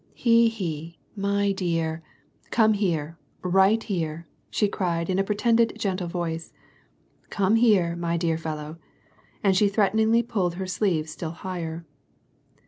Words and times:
"He! 0.25 0.49
h^! 0.49 0.97
my 1.15 1.51
dear! 1.51 2.01
come 2.49 2.73
here, 2.73 3.19
right 3.43 3.83
here!" 3.83 4.25
she 4.49 4.67
cried 4.67 5.11
in 5.11 5.19
a 5.19 5.23
pretendedly 5.23 5.77
gentle 5.77 6.07
voice. 6.07 6.53
"Come 7.29 7.55
here, 7.55 7.95
my 7.95 8.17
dear 8.17 8.39
fellow." 8.39 8.79
And 9.43 9.55
she 9.55 9.69
threateningly 9.69 10.23
pulled 10.23 10.55
her 10.55 10.65
sleeve 10.65 11.07
still 11.07 11.33
higher. 11.45 11.85